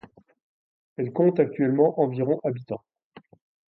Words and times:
Elle 0.97 1.13
compte 1.13 1.39
actuellement 1.39 2.01
environ 2.01 2.39
habitants. 2.43 2.83